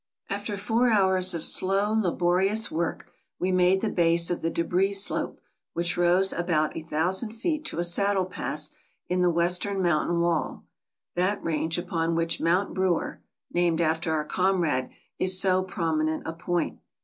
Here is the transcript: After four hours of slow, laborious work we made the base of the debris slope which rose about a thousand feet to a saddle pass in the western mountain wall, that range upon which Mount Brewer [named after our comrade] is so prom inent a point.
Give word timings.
After 0.31 0.57
four 0.57 0.89
hours 0.89 1.35
of 1.35 1.43
slow, 1.43 1.93
laborious 1.93 2.71
work 2.71 3.13
we 3.39 3.51
made 3.51 3.81
the 3.81 3.89
base 3.91 4.31
of 4.31 4.41
the 4.41 4.49
debris 4.49 4.93
slope 4.93 5.39
which 5.73 5.95
rose 5.95 6.33
about 6.33 6.75
a 6.75 6.81
thousand 6.81 7.33
feet 7.33 7.65
to 7.65 7.77
a 7.77 7.83
saddle 7.83 8.25
pass 8.25 8.71
in 9.09 9.21
the 9.21 9.29
western 9.29 9.79
mountain 9.79 10.19
wall, 10.19 10.63
that 11.15 11.43
range 11.43 11.77
upon 11.77 12.15
which 12.15 12.41
Mount 12.41 12.73
Brewer 12.73 13.21
[named 13.53 13.79
after 13.79 14.11
our 14.13 14.25
comrade] 14.25 14.89
is 15.19 15.39
so 15.39 15.61
prom 15.61 15.99
inent 15.99 16.23
a 16.25 16.33
point. 16.33 16.79